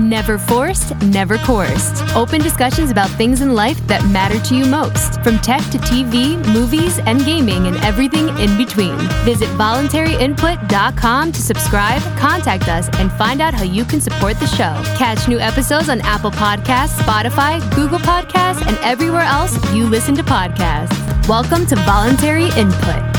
[0.00, 2.02] Never forced, never coerced.
[2.16, 6.38] Open discussions about things in life that matter to you most, from tech to TV,
[6.54, 8.96] movies, and gaming, and everything in between.
[9.26, 14.80] Visit voluntaryinput.com to subscribe, contact us, and find out how you can support the show.
[14.96, 20.22] Catch new episodes on Apple Podcasts, Spotify, Google Podcasts, and everywhere else you listen to
[20.22, 21.28] podcasts.
[21.28, 23.09] Welcome to Voluntary Input.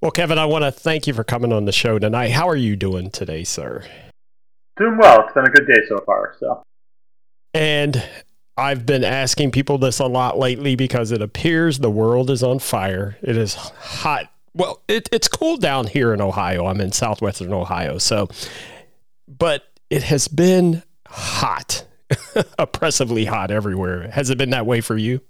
[0.00, 2.30] Well, Kevin, I want to thank you for coming on the show tonight.
[2.30, 3.84] How are you doing today, sir?
[4.78, 5.24] Doing well.
[5.24, 6.34] It's been a good day so far.
[6.40, 6.62] So,
[7.52, 8.02] and
[8.56, 12.60] I've been asking people this a lot lately because it appears the world is on
[12.60, 13.18] fire.
[13.20, 14.32] It is hot.
[14.54, 16.64] Well, it, it's cool down here in Ohio.
[16.64, 18.28] I'm in southwestern Ohio, so,
[19.28, 21.84] but it has been hot,
[22.58, 24.10] oppressively hot everywhere.
[24.10, 25.20] Has it been that way for you?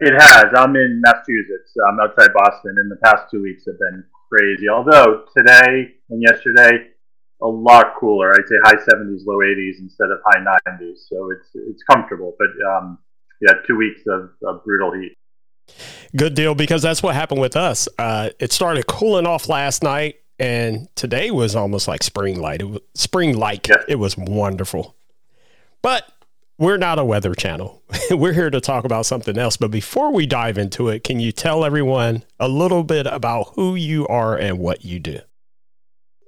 [0.00, 0.46] It has.
[0.54, 1.72] I'm in Massachusetts.
[1.88, 4.68] I'm outside Boston, and the past two weeks have been crazy.
[4.68, 6.88] Although today and yesterday,
[7.42, 8.32] a lot cooler.
[8.32, 11.08] I'd say high 70s, low 80s instead of high 90s.
[11.08, 12.34] So it's it's comfortable.
[12.38, 12.98] But um,
[13.40, 15.16] yeah, two weeks of, of, brutal heat.
[16.16, 17.88] Good deal because that's what happened with us.
[17.98, 22.60] Uh, it started cooling off last night, and today was almost like spring light.
[22.60, 23.68] It was spring like.
[23.68, 23.82] Yeah.
[23.88, 24.96] It was wonderful.
[25.82, 26.04] But
[26.58, 27.82] we're not a weather channel.
[28.10, 29.56] we're here to talk about something else.
[29.56, 33.74] But before we dive into it, can you tell everyone a little bit about who
[33.74, 35.20] you are and what you do?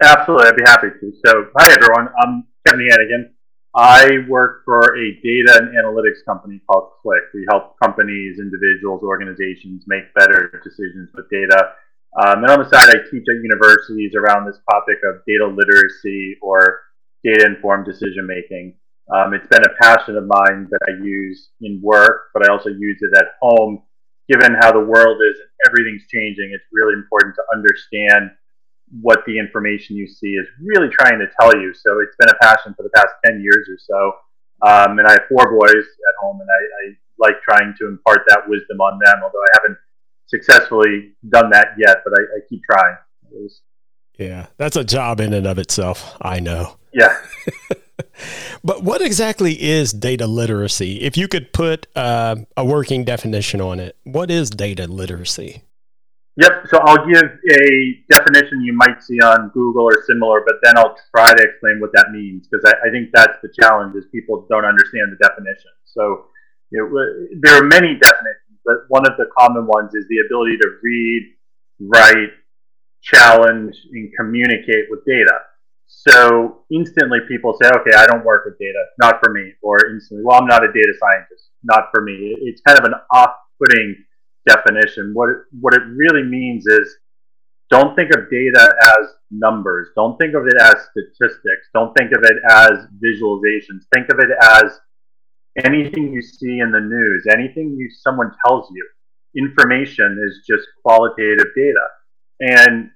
[0.02, 1.12] Absolutely, I'd be happy to.
[1.26, 2.08] So, hi everyone.
[2.22, 3.30] I'm Kevin Hanegan.
[3.74, 7.20] I work for a data and analytics company called Qlik.
[7.34, 11.72] We help companies, individuals, organizations make better decisions with data.
[12.20, 16.36] Um, and on the side, I teach at universities around this topic of data literacy
[16.42, 16.80] or
[17.24, 18.74] data informed decision making.
[19.14, 22.68] Um, it's been a passion of mine that I use in work, but I also
[22.70, 23.82] use it at home.
[24.28, 28.30] Given how the world is and everything's changing, it's really important to understand
[29.00, 31.72] what the information you see is really trying to tell you.
[31.74, 34.12] So it's been a passion for the past 10 years or so.
[34.66, 38.20] Um, and I have four boys at home, and I, I like trying to impart
[38.28, 39.78] that wisdom on them, although I haven't
[40.26, 42.96] successfully done that yet, but I, I keep trying.
[43.30, 43.62] Was,
[44.18, 46.16] yeah, that's a job in and of itself.
[46.20, 46.76] I know.
[46.92, 47.16] Yeah.
[48.64, 51.00] but what exactly is data literacy?
[51.00, 55.62] If you could put uh, a working definition on it, what is data literacy?
[56.36, 56.68] Yep.
[56.68, 60.96] So I'll give a definition you might see on Google or similar, but then I'll
[61.10, 64.46] try to explain what that means because I, I, think that's the challenge is people
[64.48, 65.72] don't understand the definition.
[65.84, 66.26] So
[66.70, 70.58] you know, there are many definitions, but one of the common ones is the ability
[70.58, 71.22] to read,
[71.80, 72.30] write,
[73.02, 75.40] challenge, and communicate with data.
[75.88, 79.52] So instantly people say, okay, I don't work with data, not for me.
[79.62, 82.36] Or instantly, well, I'm not a data scientist, not for me.
[82.42, 83.96] It's kind of an off putting
[84.46, 85.12] definition.
[85.14, 86.94] What it, what it really means is
[87.70, 89.88] don't think of data as numbers.
[89.96, 91.68] Don't think of it as statistics.
[91.74, 93.84] Don't think of it as visualizations.
[93.94, 94.78] Think of it as
[95.64, 98.86] anything you see in the news, anything you, someone tells you.
[99.36, 101.86] Information is just qualitative data.
[102.40, 102.90] And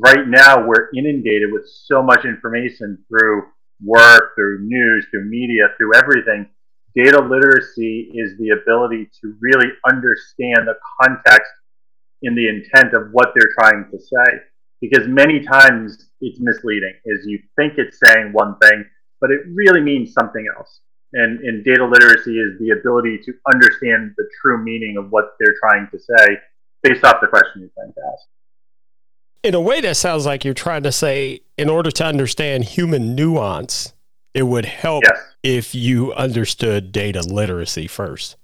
[0.00, 3.44] right now we're inundated with so much information through
[3.84, 6.48] work, through news, through media, through everything.
[6.94, 11.50] Data literacy is the ability to really understand the context
[12.22, 14.40] in the intent of what they're trying to say.
[14.80, 18.84] Because many times it's misleading, is you think it's saying one thing,
[19.20, 20.80] but it really means something else.
[21.12, 25.54] And, and data literacy is the ability to understand the true meaning of what they're
[25.60, 26.38] trying to say
[26.82, 28.26] based off the question you're trying to ask
[29.42, 33.14] in a way, that sounds like you're trying to say, in order to understand human
[33.14, 33.92] nuance,
[34.34, 35.20] it would help yes.
[35.42, 38.36] if you understood data literacy first.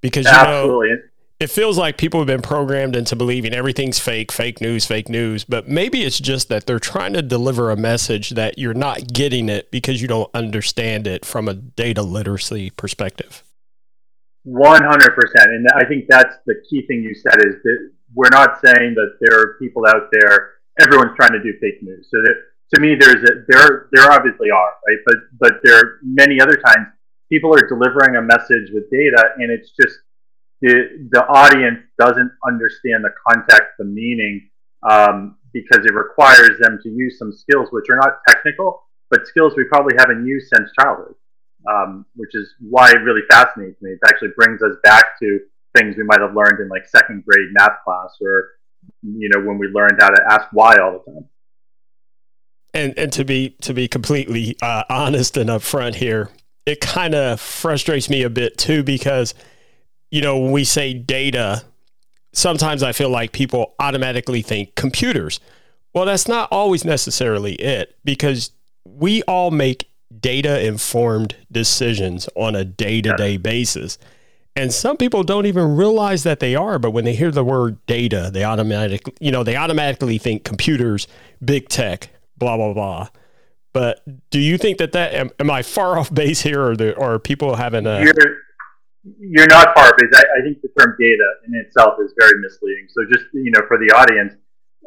[0.00, 0.90] Because you Absolutely.
[0.90, 0.98] know,
[1.40, 5.44] it feels like people have been programmed into believing everything's fake, fake news, fake news.
[5.44, 9.48] But maybe it's just that they're trying to deliver a message that you're not getting
[9.48, 13.42] it because you don't understand it from a data literacy perspective.
[14.46, 14.78] 100%.
[15.46, 19.18] And I think that's the key thing you said is that we're not saying that
[19.20, 20.54] there are people out there.
[20.80, 22.08] Everyone's trying to do fake news.
[22.10, 22.34] So that
[22.74, 26.56] to me, there's a, there there obviously are right, but but there are many other
[26.56, 26.88] times
[27.30, 29.98] people are delivering a message with data, and it's just
[30.60, 34.48] the the audience doesn't understand the context, the meaning,
[34.88, 39.54] um, because it requires them to use some skills which are not technical, but skills
[39.56, 41.14] we probably haven't used since childhood.
[41.66, 43.92] Um, which is why it really fascinates me.
[43.92, 45.40] It actually brings us back to
[45.76, 48.50] things we might have learned in like second grade math class or
[49.02, 51.24] you know when we learned how to ask why all the time
[52.72, 56.30] and and to be to be completely uh, honest and upfront here
[56.66, 59.34] it kind of frustrates me a bit too because
[60.10, 61.64] you know when we say data
[62.34, 65.40] sometimes I feel like people automatically think computers.
[65.94, 68.50] Well, that's not always necessarily it because
[68.84, 69.88] we all make
[70.20, 73.98] data informed decisions on a day to day basis.
[74.56, 77.84] And some people don't even realize that they are, but when they hear the word
[77.86, 81.08] data, they automatically, you know, they automatically think computers,
[81.44, 83.08] big tech, blah blah blah.
[83.72, 87.18] But do you think that that am, am I far off base here, or or
[87.18, 88.00] people having a?
[88.00, 88.36] You're,
[89.18, 90.10] you're not far off base.
[90.14, 92.86] I, I think the term data in itself is very misleading.
[92.90, 94.34] So just you know, for the audience,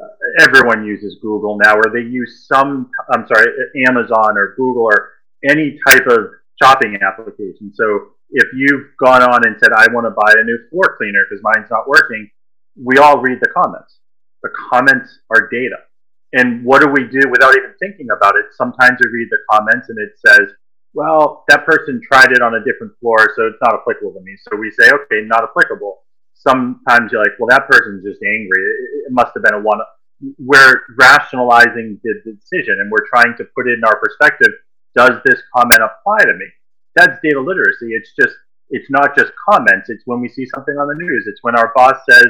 [0.02, 0.08] uh,
[0.48, 2.90] everyone uses Google now, or they use some.
[3.14, 3.48] I'm sorry,
[3.86, 5.12] Amazon or Google or
[5.44, 6.20] any type of
[6.62, 7.74] shopping application.
[7.74, 11.26] So if you've gone on and said, I want to buy a new floor cleaner
[11.30, 12.30] because mine's not working,
[12.76, 14.00] we all read the comments.
[14.44, 15.78] The comments are data.
[16.34, 18.46] And what do we do without even thinking about it?
[18.52, 20.54] Sometimes we read the comments and it says,
[20.94, 24.36] well, that person tried it on a different floor, so it's not applicable to me.
[24.42, 26.04] So we say, okay, not applicable.
[26.34, 28.62] Sometimes you're like, well, that person's just angry.
[28.62, 29.80] It, must have been a one.
[30.40, 34.50] We're rationalizing the decision and we're trying to put it in our perspective.
[34.96, 36.48] Does this comment apply to me?
[36.98, 37.94] That's data literacy.
[37.94, 38.36] It's just,
[38.70, 39.90] it's not just comments.
[39.90, 41.26] It's when we see something on the news.
[41.28, 42.28] It's when our boss says,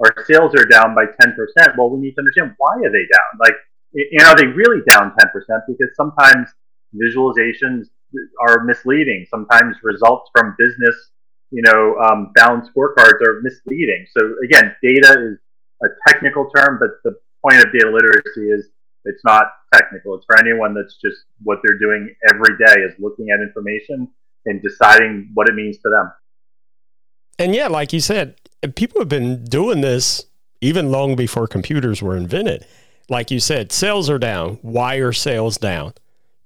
[0.00, 1.34] our sales are down by 10%.
[1.76, 3.32] Well, we need to understand why are they down?
[3.38, 3.54] Like,
[3.94, 5.26] and are they really down 10%?
[5.68, 6.48] Because sometimes
[6.94, 7.86] visualizations
[8.40, 9.26] are misleading.
[9.28, 10.96] Sometimes results from business,
[11.50, 14.06] you know, um, balanced scorecards are misleading.
[14.16, 15.38] So again, data is
[15.82, 18.68] a technical term, but the point of data literacy is
[19.04, 20.14] it's not technical.
[20.14, 24.08] It's for anyone that's just what they're doing every day is looking at information
[24.46, 26.12] and deciding what it means to them.
[27.38, 28.36] And yeah, like you said,
[28.74, 30.24] people have been doing this
[30.60, 32.66] even long before computers were invented.
[33.08, 34.58] Like you said, sales are down.
[34.62, 35.94] Why are sales down?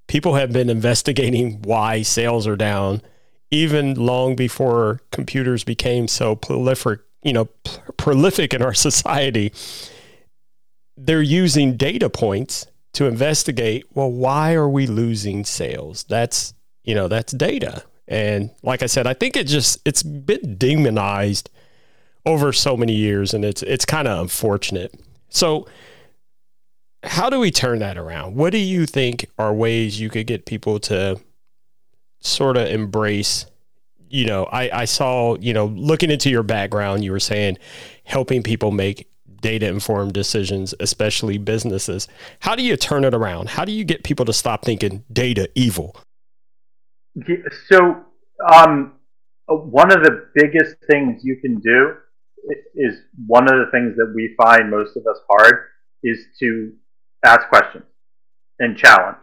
[0.06, 3.02] People have been investigating why sales are down
[3.50, 7.48] even long before computers became so prolific, you know,
[7.96, 9.52] prolific in our society.
[10.96, 16.04] They're using data points to investigate, well, why are we losing sales?
[16.04, 16.54] That's,
[16.84, 17.82] you know, that's data.
[18.06, 21.50] And like I said, I think it just it's been demonized
[22.26, 24.94] over so many years, and it's it's kind of unfortunate.
[25.30, 25.66] So,
[27.02, 28.34] how do we turn that around?
[28.36, 31.20] What do you think are ways you could get people to
[32.20, 33.46] sort of embrace?
[34.08, 37.58] You know, I, I saw, you know, looking into your background, you were saying
[38.04, 39.08] helping people make
[39.44, 42.08] data informed decisions, especially businesses.
[42.40, 43.50] How do you turn it around?
[43.50, 45.96] How do you get people to stop thinking data evil?
[47.68, 48.06] So,
[48.48, 48.94] um,
[49.46, 51.92] one of the biggest things you can do
[52.74, 52.94] is
[53.26, 55.56] one of the things that we find most of us hard
[56.02, 56.72] is to
[57.26, 57.84] ask questions
[58.60, 59.18] and challenge.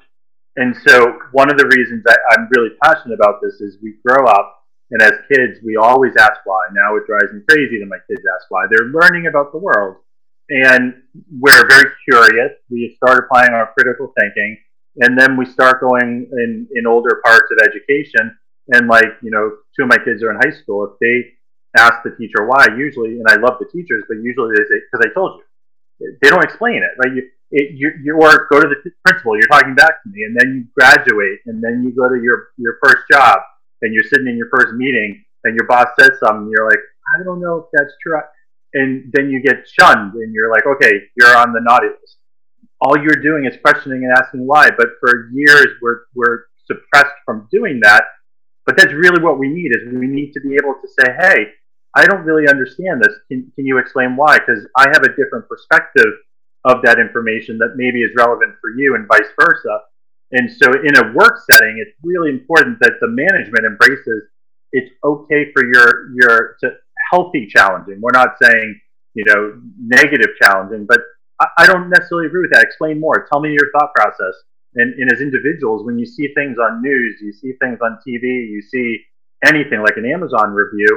[0.55, 4.25] And so one of the reasons I, am really passionate about this is we grow
[4.27, 6.61] up and as kids we always ask why.
[6.73, 8.65] Now it drives me crazy that my kids ask why.
[8.69, 9.97] They're learning about the world.
[10.51, 10.93] And
[11.39, 12.51] we're very curious.
[12.69, 14.57] We start applying our critical thinking
[14.97, 18.37] and then we start going in, in older parts of education
[18.69, 20.83] and like, you know, two of my kids are in high school.
[20.85, 21.31] If they
[21.81, 25.07] ask the teacher why usually, and I love the teachers, but usually they say, because
[25.09, 25.45] I told you.
[26.21, 27.15] They don't explain it, right?
[27.15, 30.35] You, it, you, you or go to the principal, you're talking back to me, and
[30.35, 33.37] then you graduate, and then you go to your, your first job,
[33.81, 36.79] and you're sitting in your first meeting, and your boss says something, and you're like,
[37.15, 38.19] I don't know if that's true.
[38.73, 42.17] And then you get shunned, and you're like, okay, you're on the naughty list.
[42.79, 44.69] All you're doing is questioning and asking why.
[44.69, 48.03] But for years, we're, we're suppressed from doing that.
[48.65, 51.47] But that's really what we need is we need to be able to say, hey,
[51.95, 53.13] I don't really understand this.
[53.27, 54.37] Can, can you explain why?
[54.39, 56.13] Because I have a different perspective
[56.63, 59.79] of that information that maybe is relevant for you and vice versa.
[60.31, 64.29] And so in a work setting, it's really important that the management embraces
[64.71, 66.71] it's okay for your your to
[67.11, 67.99] healthy challenging.
[68.01, 68.79] We're not saying,
[69.13, 71.01] you know, negative challenging, but
[71.39, 72.63] I, I don't necessarily agree with that.
[72.63, 73.27] Explain more.
[73.31, 74.33] Tell me your thought process.
[74.75, 78.23] And, and as individuals, when you see things on news, you see things on TV,
[78.23, 78.99] you see
[79.45, 80.87] anything like an Amazon review,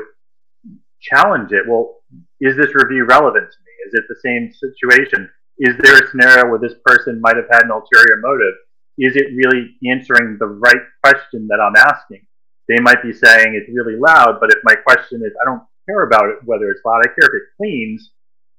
[1.01, 1.65] challenge it.
[1.69, 1.97] Well,
[2.41, 3.73] is this review relevant to me?
[3.89, 5.29] Is it the same situation?
[5.59, 8.55] Is there a scenario where this person might have had an ulterior motive?
[8.99, 12.25] Is it really answering the right question that I'm asking?
[12.69, 16.05] They might be saying it's really loud, but if my question is, I don't care
[16.05, 18.11] about it, whether it's loud, I care if it cleans,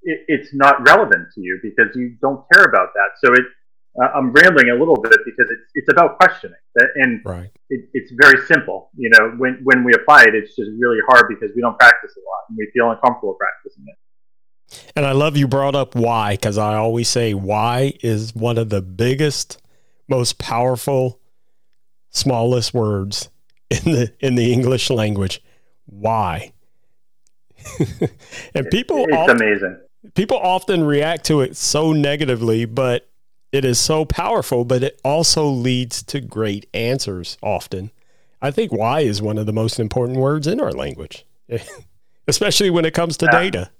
[0.02, 3.10] it, it's not relevant to you because you don't care about that.
[3.22, 3.44] So it,
[4.00, 6.58] uh, I'm rambling a little bit because it's it's about questioning,
[6.96, 7.50] and right.
[7.70, 8.90] it, it's very simple.
[8.96, 12.12] You know, when when we apply it, it's just really hard because we don't practice
[12.16, 13.96] a lot and we feel uncomfortable practicing it.
[14.94, 18.68] And I love you brought up why because I always say why is one of
[18.68, 19.62] the biggest,
[20.08, 21.20] most powerful,
[22.10, 23.30] smallest words
[23.70, 25.42] in the in the English language.
[25.86, 26.52] Why?
[28.54, 29.80] and people it's often, amazing.
[30.14, 33.08] People often react to it so negatively, but
[33.52, 37.90] it is so powerful, but it also leads to great answers often.
[38.42, 41.24] I think why is one of the most important words in our language,
[42.28, 43.70] especially when it comes to data.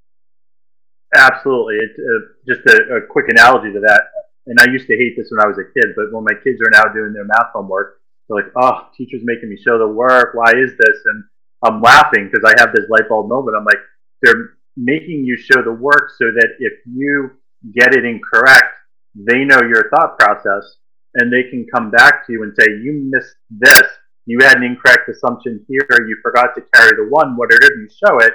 [1.15, 1.77] Absolutely.
[1.77, 4.03] It's uh, just a, a, quick analogy to that.
[4.47, 6.61] And I used to hate this when I was a kid, but when my kids
[6.61, 10.35] are now doing their math homework, they're like, oh, teacher's making me show the work.
[10.35, 10.99] Why is this?
[11.07, 11.25] And
[11.67, 13.57] I'm laughing because I have this light bulb moment.
[13.59, 13.83] I'm like,
[14.23, 17.31] they're making you show the work so that if you
[17.75, 18.73] get it incorrect,
[19.15, 20.77] they know your thought process
[21.15, 23.87] and they can come back to you and say, you missed this.
[24.27, 25.87] You had an incorrect assumption here.
[26.07, 27.37] You forgot to carry the one.
[27.37, 28.33] What is, you show it.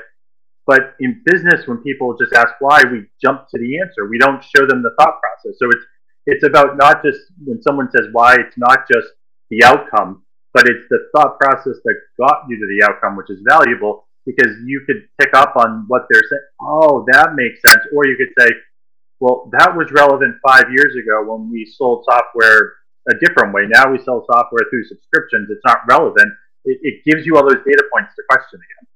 [0.66, 4.08] But in business, when people just ask why, we jump to the answer.
[4.10, 5.60] We don't show them the thought process.
[5.60, 5.86] So it's
[6.28, 9.08] it's about not just when someone says why, it's not just
[9.50, 13.39] the outcome, but it's the thought process that got you to the outcome, which is
[13.48, 16.41] valuable because you could pick up on what they're saying.
[16.62, 17.84] Oh, that makes sense.
[17.96, 18.51] Or you could say,
[19.20, 22.74] well, that was relevant five years ago when we sold software
[23.10, 23.63] a different way.
[23.67, 25.50] Now we sell software through subscriptions.
[25.50, 26.34] It's not relevant.
[26.65, 28.88] It, it gives you all those data points to question again.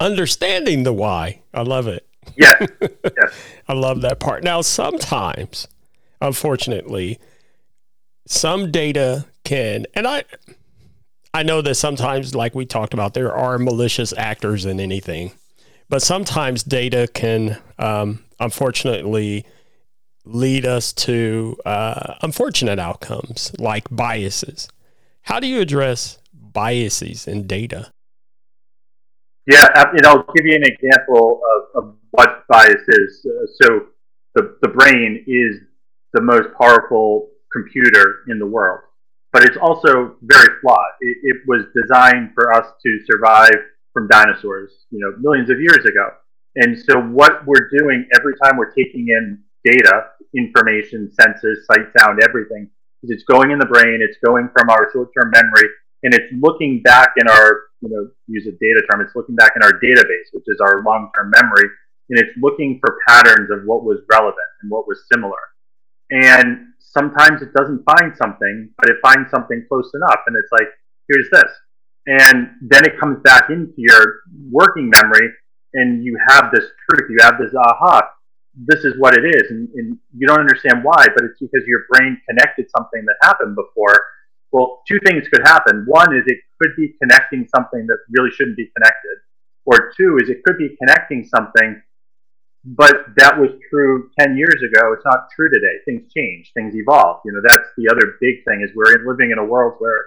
[0.00, 1.40] Understanding the why.
[1.52, 2.06] I love it.
[2.36, 2.66] Yes.
[2.80, 3.32] yes.
[3.68, 4.42] I love that part.
[4.42, 5.68] Now, sometimes,
[6.20, 7.18] unfortunately,
[8.26, 10.24] some data can, and I,
[11.36, 15.32] I know that sometimes, like we talked about, there are malicious actors in anything,
[15.86, 19.44] but sometimes data can, um, unfortunately,
[20.24, 24.66] lead us to uh, unfortunate outcomes like biases.
[25.24, 27.90] How do you address biases in data?
[29.46, 33.26] Yeah, and I'll give you an example of, of what bias is.
[33.26, 33.80] Uh, so,
[34.36, 35.60] the, the brain is
[36.14, 38.85] the most powerful computer in the world
[39.36, 40.96] but it's also very flawed.
[41.02, 43.52] It, it, was designed for us to survive
[43.92, 46.08] from dinosaurs, you know, millions of years ago.
[46.54, 52.20] And so what we're doing every time we're taking in data, information, senses, sight, sound,
[52.26, 52.70] everything,
[53.02, 55.68] is it's going in the brain, it's going from our short-term memory,
[56.02, 59.52] and it's looking back in our, you know, use a data term, it's looking back
[59.54, 61.68] in our database, which is our long-term memory,
[62.08, 65.36] and it's looking for patterns of what was relevant and what was similar.
[66.10, 70.20] And sometimes it doesn't find something, but it finds something close enough.
[70.26, 70.68] And it's like,
[71.08, 71.50] here's this.
[72.06, 74.20] And then it comes back into your
[74.50, 75.28] working memory
[75.74, 78.08] and you have this truth, you have this aha,
[78.54, 79.50] this is what it is.
[79.50, 83.56] And, and you don't understand why, but it's because your brain connected something that happened
[83.56, 84.00] before.
[84.52, 85.84] Well, two things could happen.
[85.86, 89.18] One is it could be connecting something that really shouldn't be connected.
[89.66, 91.82] Or two is it could be connecting something
[92.66, 94.92] but that was true 10 years ago.
[94.92, 95.78] It's not true today.
[95.84, 97.20] Things change, things evolve.
[97.24, 100.02] You know, that's the other big thing is we're living in a world where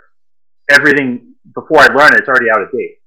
[0.69, 2.97] everything before I learn it, it's already out of date.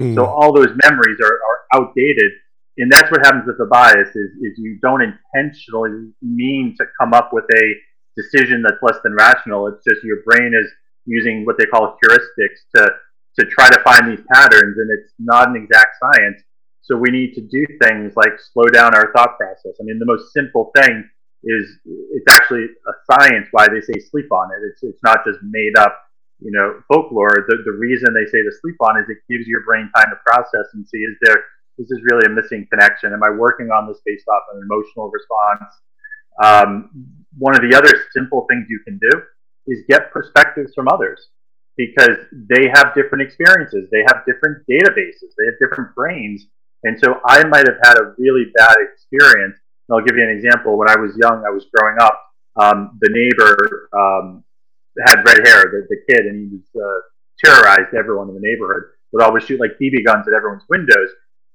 [0.00, 0.16] Mm.
[0.16, 2.32] So all those memories are, are outdated.
[2.78, 7.14] And that's what happens with the bias is, is you don't intentionally mean to come
[7.14, 7.74] up with a
[8.16, 9.68] decision that's less than rational.
[9.68, 10.68] It's just your brain is
[11.06, 12.90] using what they call heuristics to,
[13.38, 14.76] to try to find these patterns.
[14.78, 16.42] And it's not an exact science
[16.86, 19.74] so we need to do things like slow down our thought process.
[19.80, 21.02] I mean, the most simple thing
[21.42, 21.78] is
[22.14, 24.62] it's actually a science why they say sleep on it.
[24.70, 25.98] It's it's not just made up,
[26.38, 27.44] you know, folklore.
[27.48, 30.18] The the reason they say to sleep on is it gives your brain time to
[30.24, 31.42] process and see is there
[31.78, 33.12] is this really a missing connection?
[33.12, 35.66] Am I working on this based off an emotional response?
[36.42, 36.90] Um,
[37.36, 39.10] one of the other simple things you can do
[39.66, 41.30] is get perspectives from others
[41.76, 46.46] because they have different experiences, they have different databases, they have different brains,
[46.86, 49.58] and so I might have had a really bad experience.
[49.88, 50.78] And I'll give you an example.
[50.78, 52.22] When I was young, I was growing up.
[52.56, 54.44] Um, the neighbor um,
[55.04, 57.00] had red hair, the, the kid, and he was uh,
[57.44, 58.84] terrorized everyone in the neighborhood.
[59.12, 61.10] Would always shoot like BB guns at everyone's windows,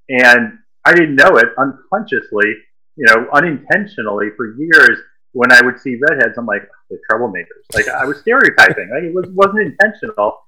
[0.08, 2.46] and I didn't know it unconsciously,
[2.96, 4.98] you know, unintentionally for years.
[5.32, 7.64] When I would see redheads, I'm like, they're troublemakers.
[7.74, 8.90] Like I was stereotyping.
[8.90, 10.40] Like it was wasn't intentional.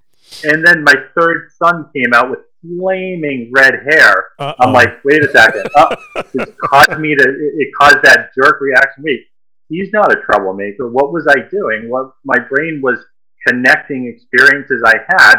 [0.43, 2.39] And then my third son came out with
[2.77, 4.27] flaming red hair.
[4.39, 4.53] Uh-oh.
[4.59, 5.67] I'm like, wait a second.
[5.75, 5.95] Oh,
[6.33, 7.23] it caused me to.
[7.23, 9.03] It caused that jerk reaction.
[9.03, 9.25] Wait,
[9.69, 10.89] he's not a troublemaker.
[10.89, 11.89] What was I doing?
[11.89, 12.99] What my brain was
[13.47, 15.35] connecting experiences I had.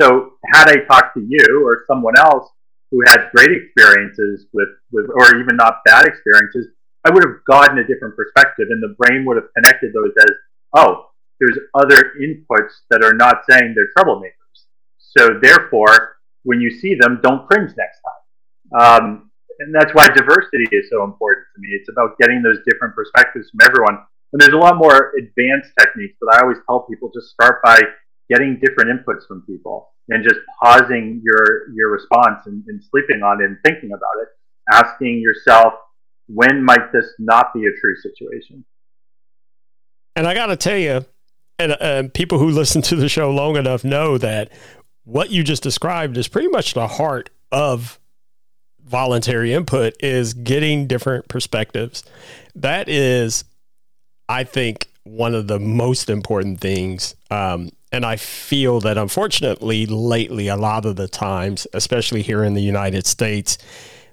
[0.00, 2.48] So had I talked to you or someone else
[2.90, 6.68] who had great experiences with, with or even not bad experiences,
[7.04, 10.30] I would have gotten a different perspective, and the brain would have connected those as,
[10.76, 14.32] oh, there's other inputs that are not saying they're troublemakers.
[14.98, 16.17] So therefore,
[16.48, 18.80] when you see them, don't cringe next time.
[18.80, 21.68] Um, and that's why diversity is so important to me.
[21.72, 23.98] It's about getting those different perspectives from everyone.
[24.32, 27.78] And there's a lot more advanced techniques, but I always tell people just start by
[28.30, 33.42] getting different inputs from people and just pausing your your response and, and sleeping on
[33.42, 34.28] it and thinking about it,
[34.72, 35.74] asking yourself,
[36.28, 38.64] when might this not be a true situation?
[40.16, 41.04] And I got to tell you,
[41.58, 44.50] and uh, people who listen to the show long enough know that
[45.08, 47.98] what you just described is pretty much the heart of
[48.84, 52.04] voluntary input is getting different perspectives.
[52.54, 53.44] That is,
[54.28, 57.14] I think, one of the most important things.
[57.30, 62.52] Um, and I feel that unfortunately, lately, a lot of the times, especially here in
[62.52, 63.56] the United States,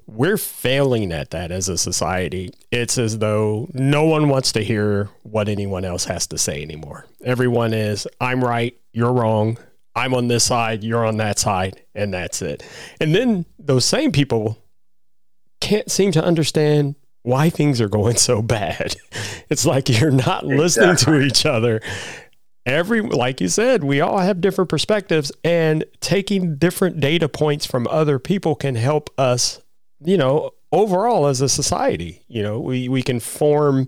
[0.08, 2.54] we're failing at that as a society.
[2.72, 7.06] It's as though no one wants to hear what anyone else has to say anymore.
[7.26, 9.58] Everyone is, I'm right, you're wrong.
[9.96, 12.64] I'm on this side, you're on that side, and that's it.
[13.00, 14.58] And then those same people
[15.62, 18.96] can't seem to understand why things are going so bad.
[19.48, 20.58] It's like you're not exactly.
[20.58, 21.80] listening to each other.
[22.66, 27.88] Every, like you said, we all have different perspectives, and taking different data points from
[27.88, 29.62] other people can help us,
[30.04, 32.24] you know, overall as a society.
[32.28, 33.88] You know, we, we can form,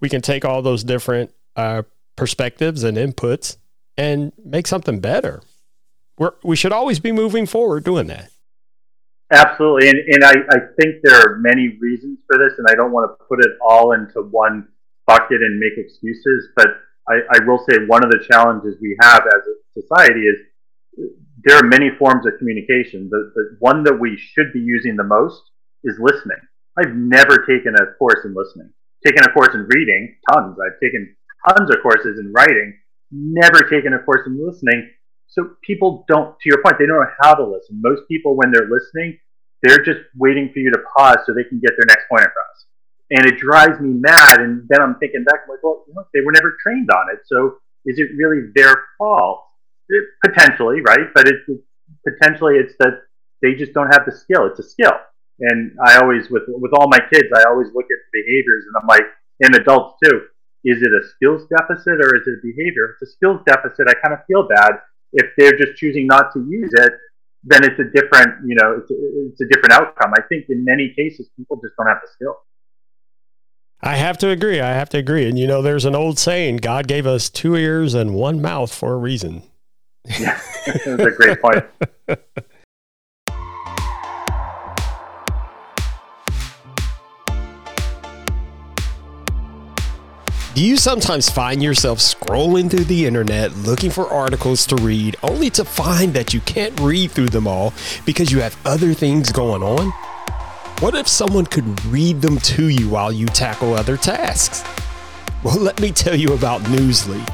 [0.00, 1.82] we can take all those different uh,
[2.16, 3.56] perspectives and inputs
[3.98, 5.42] and make something better.
[6.16, 8.30] We're, we should always be moving forward doing that.
[9.30, 9.90] Absolutely.
[9.90, 13.10] And, and I, I think there are many reasons for this, and I don't want
[13.10, 14.68] to put it all into one
[15.06, 16.48] bucket and make excuses.
[16.56, 16.68] But
[17.08, 20.36] I, I will say one of the challenges we have as a society is
[21.44, 23.08] there are many forms of communication.
[23.10, 25.42] The, the one that we should be using the most
[25.84, 26.38] is listening.
[26.78, 28.70] I've never taken a course in listening.
[29.04, 30.56] Taken a course in reading, tons.
[30.58, 31.14] I've taken
[31.48, 32.78] tons of courses in writing,
[33.10, 34.90] never taken a course in listening
[35.28, 37.80] so people don't, to your point, they don't know how to listen.
[37.80, 39.18] Most people, when they're listening,
[39.62, 42.66] they're just waiting for you to pause so they can get their next point across.
[43.10, 44.40] And it drives me mad.
[44.40, 47.20] And then I'm thinking back, I'm like, well, look, they were never trained on it.
[47.26, 49.44] So is it really their fault?
[49.88, 51.12] It, potentially, right?
[51.14, 51.60] But it, it,
[52.06, 53.02] potentially it's that
[53.42, 54.46] they just don't have the skill.
[54.46, 54.92] It's a skill.
[55.40, 58.88] And I always, with with all my kids, I always look at behaviors, and I'm
[58.88, 59.06] like,
[59.40, 60.22] and adults too.
[60.64, 62.90] Is it a skills deficit or is it a behavior?
[62.90, 64.72] If it's a skills deficit, I kind of feel bad
[65.12, 66.92] if they're just choosing not to use it,
[67.44, 68.94] then it's a different, you know, it's a,
[69.30, 70.12] it's a different outcome.
[70.16, 72.36] I think in many cases, people just don't have the skill.
[73.80, 74.60] I have to agree.
[74.60, 75.28] I have to agree.
[75.28, 78.74] And you know, there's an old saying: God gave us two ears and one mouth
[78.74, 79.44] for a reason.
[80.18, 81.64] Yeah, that's a great point.
[90.58, 95.50] Do you sometimes find yourself scrolling through the internet looking for articles to read only
[95.50, 97.72] to find that you can't read through them all
[98.04, 99.92] because you have other things going on?
[100.80, 104.64] What if someone could read them to you while you tackle other tasks?
[105.44, 107.24] Well, let me tell you about Newsly.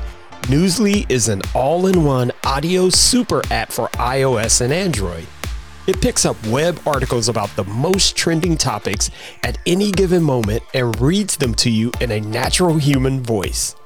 [0.43, 5.27] Newsly is an all in one audio super app for iOS and Android.
[5.87, 9.11] It picks up web articles about the most trending topics
[9.43, 13.77] at any given moment and reads them to you in a natural human voice.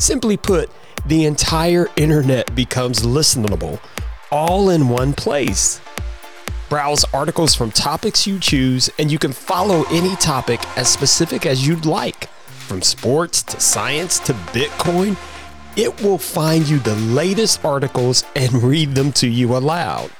[0.00, 0.68] Simply put,
[1.06, 3.80] the entire internet becomes listenable,
[4.32, 5.80] all in one place.
[6.68, 11.64] Browse articles from topics you choose, and you can follow any topic as specific as
[11.64, 12.28] you'd like.
[12.66, 15.16] From sports to science to Bitcoin,
[15.76, 20.10] it will find you the latest articles and read them to you aloud.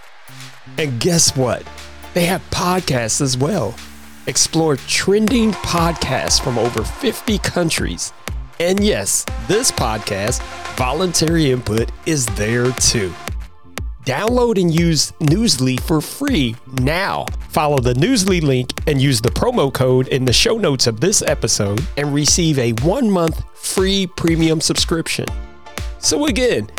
[0.79, 1.67] And guess what?
[2.15, 3.75] They have podcasts as well.
[4.29, 8.13] Explore trending podcasts from over 50 countries.
[8.61, 10.41] And yes, this podcast,
[10.77, 13.13] Voluntary Input, is there too.
[14.05, 17.27] Download and use Newsly for free now.
[17.49, 21.23] Follow the Newsly link and use the promo code in the show notes of this
[21.23, 25.27] episode and receive a one month free premium subscription.
[25.99, 26.71] So, again,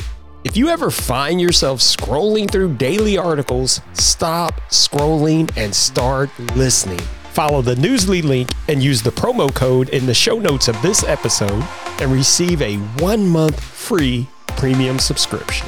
[0.46, 7.00] if you ever find yourself scrolling through daily articles, stop scrolling and start listening.
[7.34, 11.04] Follow the Newsly link and use the promo code in the show notes of this
[11.04, 11.64] episode
[12.00, 15.68] and receive a one month free premium subscription.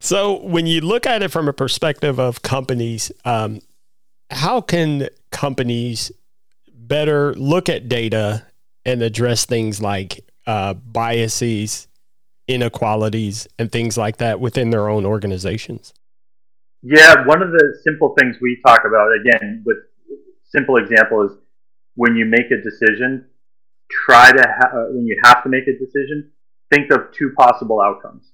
[0.00, 3.60] So, when you look at it from a perspective of companies, um,
[4.30, 6.10] how can companies
[6.74, 8.44] better look at data
[8.84, 11.88] and address things like uh, biases,
[12.48, 15.92] inequalities, and things like that within their own organizations?
[16.82, 19.76] Yeah, one of the simple things we talk about, again, with
[20.44, 21.32] simple example is
[21.94, 23.26] when you make a decision,
[23.90, 26.30] try to, ha- uh, when you have to make a decision,
[26.70, 28.32] think of two possible outcomes.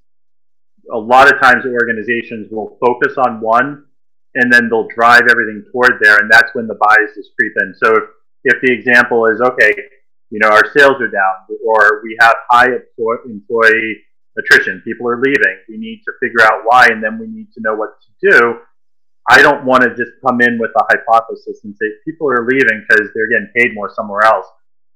[0.92, 3.84] A lot of times organizations will focus on one
[4.34, 7.74] and then they'll drive everything toward there, and that's when the biases creep in.
[7.74, 8.04] So if,
[8.44, 9.72] if the example is, okay,
[10.30, 12.68] you know, our sales are down, or we have high
[13.26, 13.96] employee
[14.38, 14.82] attrition.
[14.84, 15.58] People are leaving.
[15.68, 18.58] We need to figure out why, and then we need to know what to do.
[19.30, 22.84] I don't want to just come in with a hypothesis and say people are leaving
[22.88, 24.46] because they're getting paid more somewhere else.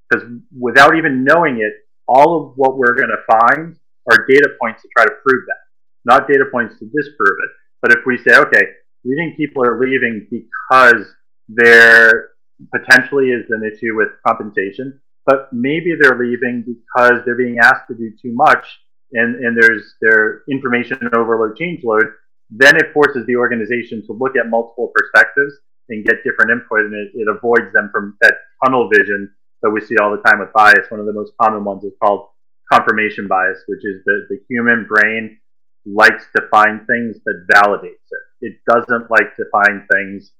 [0.09, 0.27] Because
[0.59, 1.73] without even knowing it,
[2.09, 3.77] all of what we're going to find
[4.11, 5.61] are data points to try to prove that,
[6.05, 7.51] not data points to disprove it.
[7.81, 8.62] But if we say, okay,
[9.05, 11.07] we think people are leaving because
[11.49, 12.31] there
[12.75, 17.94] potentially is an issue with compensation, but maybe they're leaving because they're being asked to
[17.94, 18.66] do too much
[19.12, 22.06] and, and there's their information overload change load,
[22.50, 25.54] then it forces the organization to look at multiple perspectives
[25.88, 29.30] and get different input and it, it avoids them from that tunnel vision
[29.62, 30.90] that we see all the time with bias.
[30.90, 32.28] One of the most common ones is called
[32.72, 35.38] confirmation bias, which is the, the human brain
[35.87, 38.24] likes to find things that validates it.
[38.40, 40.32] It doesn't like to find things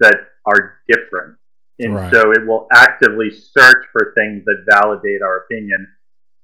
[0.00, 1.36] that are different.
[1.80, 2.12] And right.
[2.12, 5.86] so it will actively search for things that validate our opinion.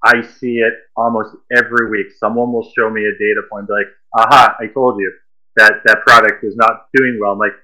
[0.03, 2.07] I see it almost every week.
[2.19, 5.13] Someone will show me a data point, be like, aha, I told you
[5.57, 7.33] that that product is not doing well.
[7.33, 7.57] I'm like,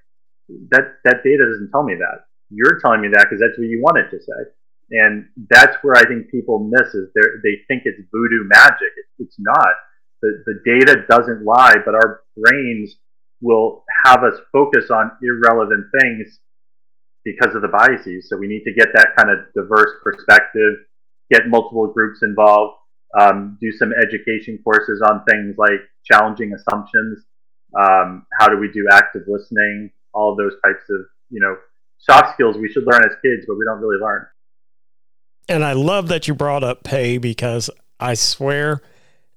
[0.70, 2.26] that, that data doesn't tell me that.
[2.50, 4.50] You're telling me that because that's what you wanted to say.
[4.90, 8.92] And that's where I think people miss is they think it's voodoo magic.
[8.96, 9.74] It, it's not.
[10.20, 12.96] The, the data doesn't lie, but our brains
[13.40, 16.38] will have us focus on irrelevant things
[17.24, 18.28] because of the biases.
[18.28, 20.74] So we need to get that kind of diverse perspective,
[21.30, 22.76] get multiple groups involved,
[23.18, 27.24] um, do some education courses on things like challenging assumptions,
[27.78, 31.56] um, how do we do active listening, all those types of you know
[31.98, 34.26] soft skills we should learn as kids, but we don't really learn.
[35.48, 38.82] And I love that you brought up pay because I swear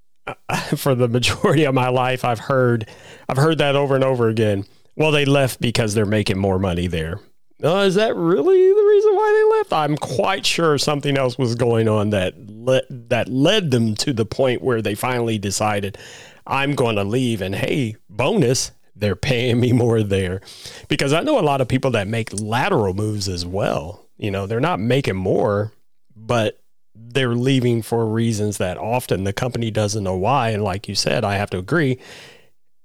[0.76, 2.90] for the majority of my life I've heard
[3.30, 4.66] I've heard that over and over again.
[4.96, 7.20] Well, they left because they're making more money there.
[7.64, 9.74] Uh, is that really the reason why they left?
[9.74, 14.26] I'm quite sure something else was going on that le- that led them to the
[14.26, 15.98] point where they finally decided,
[16.46, 17.42] I'm going to leave.
[17.42, 20.42] And hey, bonus, they're paying me more there,
[20.90, 24.06] because I know a lot of people that make lateral moves as well.
[24.18, 25.72] You know, they're not making more,
[26.16, 26.62] but
[26.94, 30.50] they're leaving for reasons that often the company doesn't know why.
[30.50, 32.00] And like you said, I have to agree,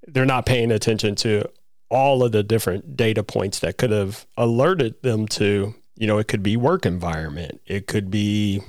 [0.07, 1.49] they're not paying attention to
[1.91, 6.29] all of the different data points that could have alerted them to, you know, it
[6.29, 8.63] could be work environment, it could be,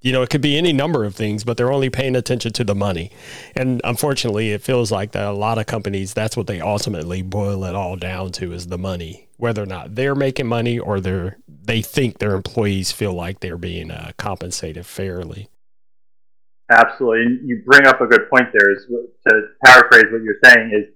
[0.00, 2.64] you know, it could be any number of things, but they're only paying attention to
[2.64, 3.10] the money.
[3.54, 7.64] And unfortunately, it feels like that a lot of companies, that's what they ultimately boil
[7.64, 11.38] it all down to is the money, whether or not they're making money or they're,
[11.46, 15.50] they think their employees feel like they're being uh, compensated fairly.
[16.70, 17.22] Absolutely.
[17.22, 18.86] And you bring up a good point there is
[19.26, 20.94] to paraphrase what you're saying is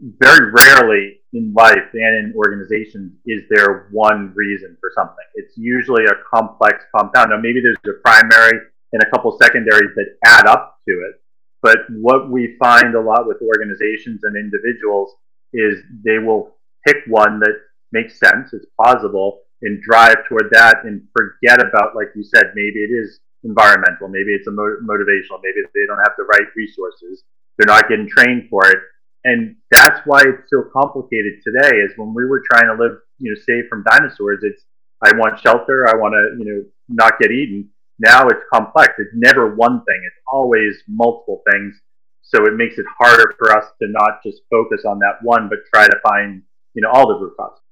[0.00, 5.24] very rarely in life and in organizations is there one reason for something.
[5.34, 7.30] It's usually a complex compound.
[7.30, 8.60] Now, maybe there's a primary
[8.92, 11.20] and a couple secondaries that add up to it.
[11.62, 15.14] But what we find a lot with organizations and individuals
[15.52, 16.56] is they will
[16.86, 17.56] pick one that
[17.92, 22.80] makes sense, it's plausible, and drive toward that and forget about, like you said, maybe
[22.80, 27.24] it is environmental, maybe it's a motivational, maybe they don't have the right resources,
[27.56, 28.78] they're not getting trained for it
[29.26, 33.30] and that's why it's so complicated today is when we were trying to live you
[33.30, 34.62] know safe from dinosaurs it's
[35.04, 37.68] i want shelter i want to you know not get eaten.
[37.98, 38.94] Now it's complex.
[38.98, 40.00] It's never one thing.
[40.06, 41.74] It's always multiple things.
[42.22, 45.58] So it makes it harder for us to not just focus on that one but
[45.72, 46.42] try to find
[46.74, 47.62] you know all the root causes.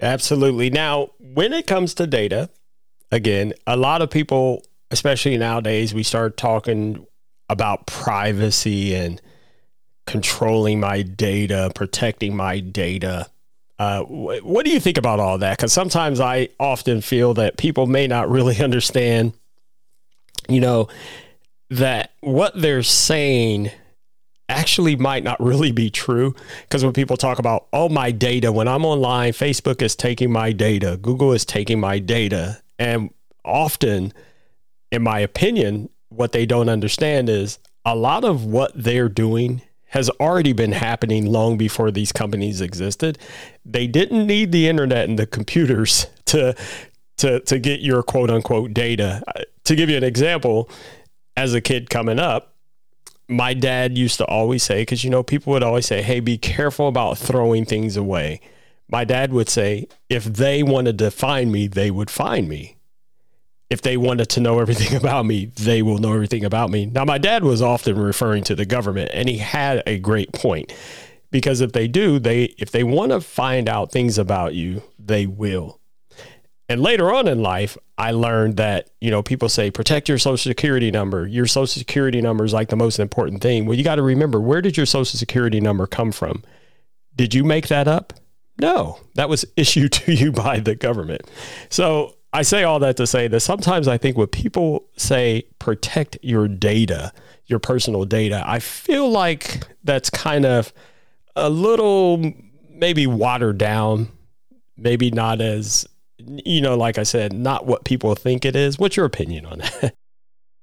[0.00, 0.70] Absolutely.
[0.70, 2.50] Now when it comes to data
[3.12, 7.04] again a lot of people especially nowadays we start talking
[7.48, 9.20] about privacy and
[10.10, 13.28] controlling my data, protecting my data.
[13.78, 15.56] Uh, what do you think about all that?
[15.56, 19.34] Because sometimes I often feel that people may not really understand,
[20.48, 20.88] you know,
[21.70, 23.70] that what they're saying
[24.48, 26.34] actually might not really be true.
[26.62, 30.50] Because when people talk about, oh, my data, when I'm online, Facebook is taking my
[30.50, 32.60] data, Google is taking my data.
[32.80, 34.12] And often,
[34.90, 40.08] in my opinion, what they don't understand is a lot of what they're doing has
[40.20, 43.18] already been happening long before these companies existed.
[43.64, 46.54] They didn't need the internet and the computers to
[47.18, 49.22] to to get your quote unquote data.
[49.26, 50.70] Uh, to give you an example,
[51.36, 52.54] as a kid coming up,
[53.28, 56.38] my dad used to always say cuz you know people would always say, "Hey, be
[56.38, 58.40] careful about throwing things away."
[58.88, 62.76] My dad would say, "If they wanted to find me, they would find me."
[63.70, 66.86] If they wanted to know everything about me, they will know everything about me.
[66.86, 70.72] Now, my dad was often referring to the government, and he had a great point
[71.30, 75.26] because if they do, they if they want to find out things about you, they
[75.26, 75.78] will.
[76.68, 80.50] And later on in life, I learned that, you know, people say protect your social
[80.50, 81.26] security number.
[81.26, 83.66] Your social security number is like the most important thing.
[83.66, 86.44] Well, you got to remember where did your social security number come from?
[87.16, 88.12] Did you make that up?
[88.60, 91.22] No, that was issued to you by the government.
[91.70, 96.16] So I say all that to say that sometimes I think when people say protect
[96.22, 97.12] your data,
[97.46, 100.72] your personal data, I feel like that's kind of
[101.34, 102.32] a little
[102.68, 104.10] maybe watered down,
[104.76, 105.86] maybe not as
[106.18, 108.78] you know, like I said, not what people think it is.
[108.78, 109.94] What's your opinion on that?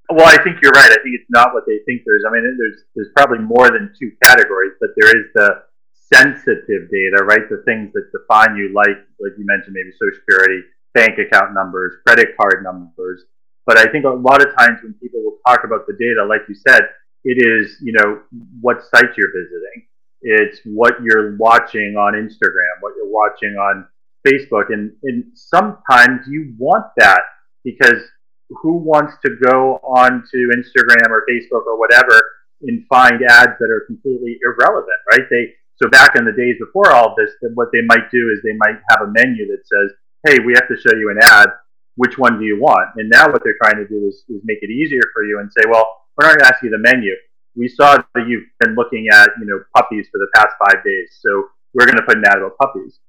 [0.10, 0.90] Well, I think you're right.
[0.90, 2.24] I think it's not what they think there's.
[2.26, 7.26] I mean, there's there's probably more than two categories, but there is the sensitive data,
[7.26, 7.44] right?
[7.50, 10.64] The things that define you, like like you mentioned, maybe Social Security,
[10.98, 13.24] bank account numbers, credit card numbers.
[13.66, 16.42] But I think a lot of times when people will talk about the data, like
[16.50, 16.82] you said,
[17.24, 18.22] it is you know
[18.62, 19.86] what sites you're visiting,
[20.22, 23.88] it's what you're watching on Instagram, what you're watching on
[24.26, 24.74] Facebook.
[24.74, 27.22] And, and sometimes you want that
[27.64, 28.02] because
[28.50, 32.20] who wants to go on to Instagram or Facebook or whatever
[32.62, 35.28] and find ads that are completely irrelevant, right?
[35.30, 38.58] They so back in the days before all this, what they might do is they
[38.58, 39.96] might have a menu that says,
[40.28, 41.48] "Hey, we have to show you an ad.
[41.96, 44.60] Which one do you want?" And now what they're trying to do is, is make
[44.62, 47.14] it easier for you and say, "Well, we're not going to ask you the menu.
[47.56, 51.18] We saw that you've been looking at you know puppies for the past five days,
[51.22, 53.00] so we're going to put an ad about puppies."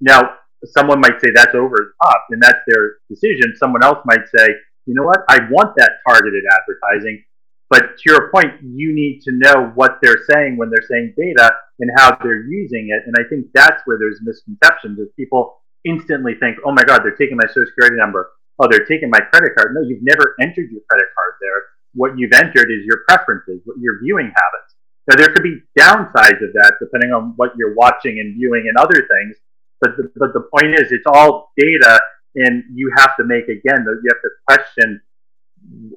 [0.00, 3.54] Now, someone might say that's over the top, and that's their decision.
[3.56, 4.46] Someone else might say,
[4.86, 7.24] you know what, I want that targeted advertising.
[7.68, 11.50] But to your point, you need to know what they're saying when they're saying data
[11.80, 13.02] and how they're using it.
[13.06, 17.16] And I think that's where there's misconceptions is people instantly think, oh my God, they're
[17.16, 18.30] taking my social security number.
[18.58, 19.74] Oh, they're taking my credit card.
[19.74, 21.62] No, you've never entered your credit card there.
[21.94, 24.74] What you've entered is your preferences, what your viewing habits.
[25.08, 28.76] Now, there could be downsides of that depending on what you're watching and viewing and
[28.76, 29.36] other things.
[29.80, 32.00] But the, but the point is, it's all data,
[32.34, 33.84] and you have to make again.
[33.86, 35.00] You have to question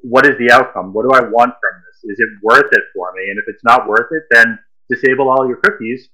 [0.02, 0.92] what is the outcome.
[0.92, 2.12] What do I want from this?
[2.12, 3.30] Is it worth it for me?
[3.30, 6.08] And if it's not worth it, then disable all your cookies.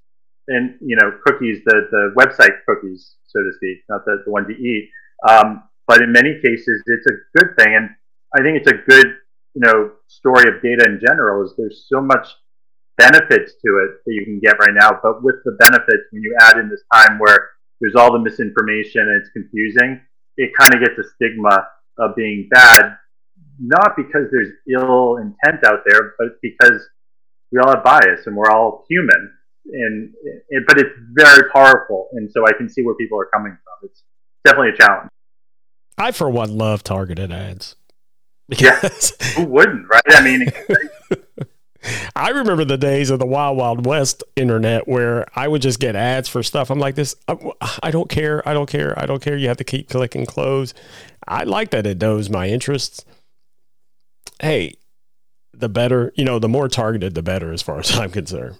[0.49, 4.47] And you know, cookies, the the website cookies, so to speak, not the, the ones
[4.49, 4.91] you eat.
[5.29, 7.91] Um, but in many cases, it's a good thing, and
[8.37, 9.07] I think it's a good
[9.55, 11.45] you know story of data in general.
[11.45, 12.29] Is there's so much
[12.99, 16.37] benefits to it that you can get right now, but with the benefits, when you
[16.41, 20.01] add in this time where there's all the misinformation and it's confusing,
[20.37, 21.67] it kind of gets a stigma
[21.99, 22.97] of being bad,
[23.59, 26.89] not because there's ill intent out there, but because
[27.53, 29.33] we all have bias and we're all human.
[29.73, 30.13] And,
[30.51, 33.89] and but it's very powerful, and so I can see where people are coming from.
[33.91, 34.03] It's
[34.45, 35.11] definitely a challenge.
[35.99, 37.75] I, for one, love targeted ads.
[38.49, 40.03] Because yeah, who wouldn't, right?
[40.09, 40.47] I mean,
[42.17, 45.97] I remember the days of the Wild Wild West internet where I would just get
[45.97, 46.71] ads for stuff.
[46.71, 47.15] I'm like this.
[47.29, 47.37] Uh,
[47.83, 48.47] I don't care.
[48.49, 48.99] I don't care.
[48.99, 49.37] I don't care.
[49.37, 50.75] You have to keep clicking close.
[51.27, 53.05] I like that it knows my interests.
[54.41, 54.75] Hey,
[55.53, 58.59] the better, you know, the more targeted, the better, as far as I'm concerned.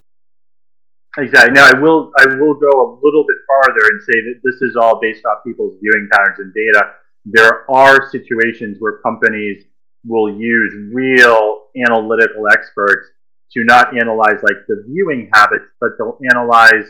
[1.19, 1.53] Exactly.
[1.53, 4.77] Now, I will I will go a little bit farther and say that this is
[4.77, 6.93] all based off people's viewing patterns and data.
[7.25, 9.65] There are situations where companies
[10.05, 13.09] will use real analytical experts
[13.53, 16.87] to not analyze like the viewing habits, but they'll analyze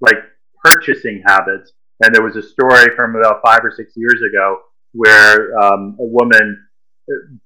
[0.00, 0.18] like
[0.62, 1.72] purchasing habits.
[2.02, 4.58] And there was a story from about five or six years ago
[4.92, 6.66] where um, a woman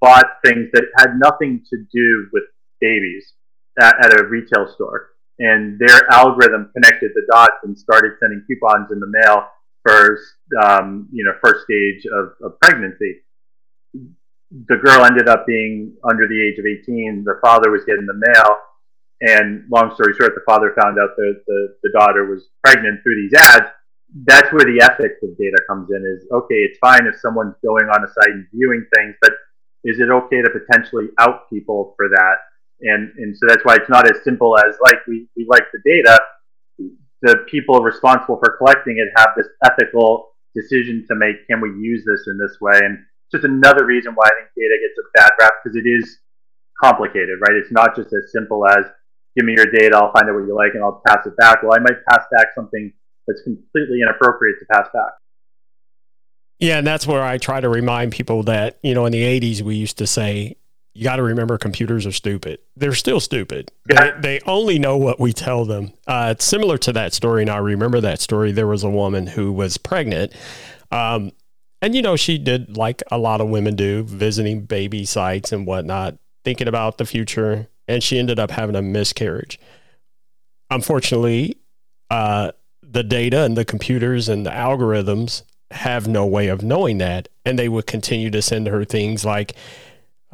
[0.01, 2.44] bought things that had nothing to do with
[2.81, 3.33] babies
[3.81, 5.13] at, at a retail store.
[5.38, 9.47] And their algorithm connected the dots and started sending coupons in the mail
[9.83, 10.18] for,
[10.62, 13.23] um, you know, first stage of, of pregnancy
[14.68, 17.25] the girl ended up being under the age of 18.
[17.25, 18.57] The father was getting the mail.
[19.20, 23.16] And long story short, the father found out that the, the daughter was pregnant through
[23.16, 23.66] these ads.
[24.27, 27.87] That's where the ethics of data comes in is okay, it's fine if someone's going
[27.87, 29.33] on a site and viewing things, but
[29.83, 32.37] is it okay to potentially out people for that?
[32.81, 35.81] And, and so that's why it's not as simple as like we, we like the
[35.85, 36.21] data.
[37.23, 41.47] The people responsible for collecting it have this ethical decision to make.
[41.49, 42.79] Can we use this in this way?
[42.83, 42.99] And
[43.33, 46.19] just another reason why I think data gets a bad rap because it is
[46.83, 47.57] complicated, right?
[47.57, 48.85] It's not just as simple as
[49.37, 51.63] give me your data, I'll find out what you like, and I'll pass it back.
[51.63, 52.93] Well, I might pass back something
[53.27, 55.13] that's completely inappropriate to pass back.
[56.61, 59.63] Yeah, and that's where I try to remind people that, you know, in the 80s,
[59.63, 60.57] we used to say,
[60.95, 62.61] you got to remember computers are stupid.
[62.77, 63.73] They're still stupid.
[63.87, 65.93] They, they only know what we tell them.
[66.07, 67.43] Uh, it's similar to that story.
[67.43, 68.53] And I remember that story.
[68.53, 70.33] There was a woman who was pregnant.
[70.93, 71.33] Um,
[71.83, 75.67] and, you know, she did like a lot of women do, visiting baby sites and
[75.67, 77.67] whatnot, thinking about the future.
[77.89, 79.59] And she ended up having a miscarriage.
[80.71, 81.57] Unfortunately,
[82.09, 82.53] uh,
[82.83, 87.29] the data and the computers and the algorithms have no way of knowing that.
[87.45, 89.57] And they would continue to send her things like,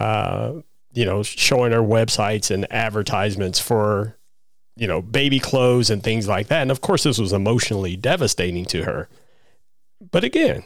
[0.00, 0.54] uh,
[0.92, 4.16] you know, showing her websites and advertisements for,
[4.76, 6.62] you know, baby clothes and things like that.
[6.62, 9.08] And of course, this was emotionally devastating to her.
[10.10, 10.64] But again,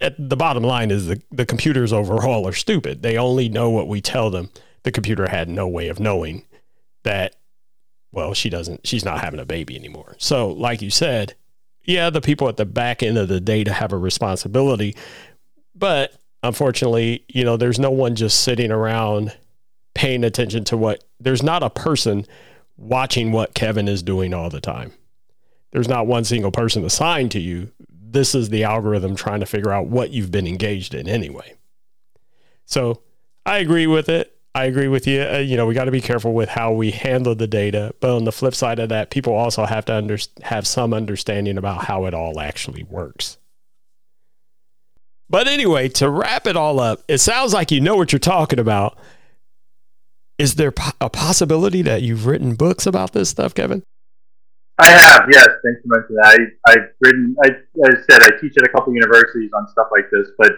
[0.00, 3.02] at the bottom line is the, the computers overall are stupid.
[3.02, 4.50] They only know what we tell them.
[4.82, 6.44] The computer had no way of knowing
[7.04, 7.36] that,
[8.12, 10.16] well, she doesn't, she's not having a baby anymore.
[10.18, 11.34] So, like you said,
[11.84, 14.94] yeah, the people at the back end of the data have a responsibility,
[15.74, 19.36] but unfortunately, you know, there's no one just sitting around
[19.94, 22.26] paying attention to what, there's not a person
[22.76, 24.92] watching what Kevin is doing all the time.
[25.72, 27.70] There's not one single person assigned to you.
[27.88, 31.54] This is the algorithm trying to figure out what you've been engaged in anyway.
[32.66, 33.02] So
[33.46, 34.36] I agree with it.
[34.54, 35.22] I agree with you.
[35.22, 37.94] Uh, you know, we got to be careful with how we handle the data.
[38.00, 41.56] But on the flip side of that, people also have to under, have some understanding
[41.56, 43.38] about how it all actually works.
[45.32, 48.58] But anyway, to wrap it all up, it sounds like you know what you're talking
[48.58, 48.98] about.
[50.36, 53.82] Is there a possibility that you've written books about this stuff, Kevin?
[54.78, 55.48] I have, yes.
[55.64, 56.38] Thanks so much for that.
[56.66, 57.48] I, have written, I,
[57.82, 60.52] I said, I teach at a couple universities on stuff like this, but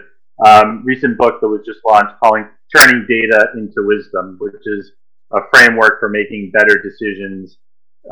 [0.45, 4.91] um, recent book that was just launched calling turning data into wisdom, which is
[5.31, 7.59] a framework for making better decisions.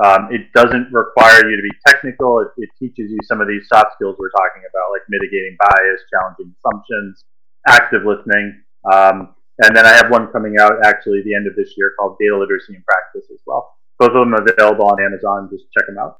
[0.03, 2.39] Um, it doesn't require you to be technical.
[2.39, 6.01] It, it, teaches you some of these soft skills we're talking about, like mitigating bias,
[6.09, 7.25] challenging assumptions,
[7.67, 8.63] active listening.
[8.91, 12.17] Um, and then I have one coming out actually the end of this year called
[12.19, 13.75] Data Literacy in Practice as well.
[13.99, 15.49] Both of them are available on Amazon.
[15.51, 16.17] Just check them out.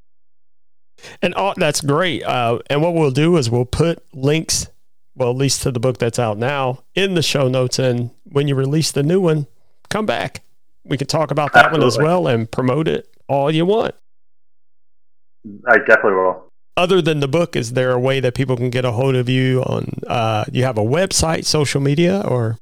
[1.23, 2.23] And all, that's great.
[2.23, 4.67] Uh, and what we'll do is we'll put links
[5.15, 7.79] well, at least to the book that's out now, in the show notes.
[7.79, 9.47] And when you release the new one,
[9.89, 10.41] come back.
[10.83, 11.79] We can talk about that Absolutely.
[11.79, 13.95] one as well and promote it all you want.
[15.67, 16.49] I definitely will.
[16.75, 19.29] Other than the book, is there a way that people can get a hold of
[19.29, 20.01] you on?
[20.07, 22.57] Uh, you have a website, social media, or?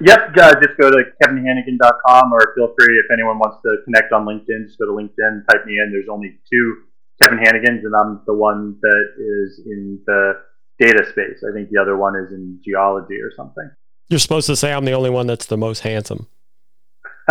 [0.00, 4.24] Yep, uh, just go to kevinhanegan.com or feel free if anyone wants to connect on
[4.24, 5.92] LinkedIn, just go to LinkedIn, type me in.
[5.92, 6.76] There's only two
[7.22, 10.32] Kevin Hanegans, and I'm the one that is in the
[10.78, 11.44] data space.
[11.48, 13.70] I think the other one is in geology or something.
[14.08, 16.26] You're supposed to say I'm the only one that's the most handsome.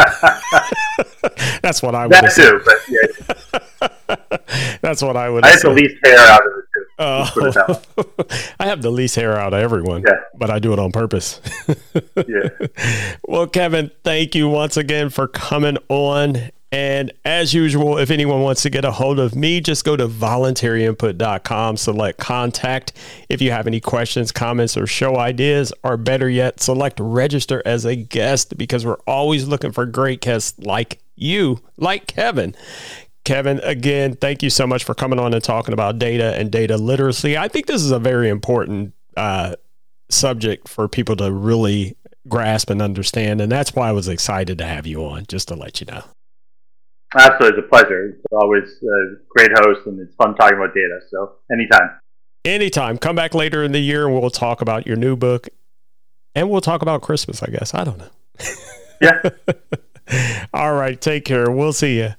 [1.62, 2.14] that's what I would.
[2.14, 4.78] That too, but yeah.
[4.82, 5.44] that's what I would.
[5.44, 6.86] I have the least hair out of the two.
[7.00, 8.26] Oh.
[8.60, 10.14] I have the least hair out of everyone, yeah.
[10.38, 11.42] but I do it on purpose.
[12.16, 12.50] yeah.
[13.28, 18.62] Well, Kevin, thank you once again for coming on and as usual, if anyone wants
[18.62, 22.93] to get a hold of me, just go to voluntaryinput.com, select contact.
[23.27, 27.84] If you have any questions, comments, or show ideas, or better yet, select register as
[27.84, 32.55] a guest because we're always looking for great guests like you, like Kevin.
[33.25, 36.77] Kevin, again, thank you so much for coming on and talking about data and data
[36.77, 37.38] literacy.
[37.38, 39.55] I think this is a very important uh,
[40.10, 41.97] subject for people to really
[42.29, 43.41] grasp and understand.
[43.41, 46.03] And that's why I was excited to have you on, just to let you know.
[47.17, 48.10] Absolutely, it's a pleasure.
[48.10, 51.00] It's always a great host, and it's fun talking about data.
[51.10, 52.00] So anytime.
[52.45, 52.97] Anytime.
[52.97, 55.50] Come back later in the year, and we'll talk about your new book,
[56.36, 57.43] and we'll talk about Christmas.
[57.43, 58.10] I guess I don't know.
[59.02, 59.21] Yeah.
[60.54, 61.00] All right.
[61.00, 61.50] Take care.
[61.52, 62.13] We'll see you.